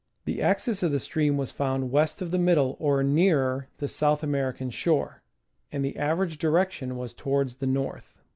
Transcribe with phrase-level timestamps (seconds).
[0.25, 4.23] The axis of the stream was found west of the middle, or nearer the South
[4.23, 5.21] American shore,
[5.71, 8.17] and the average direction was towards the north.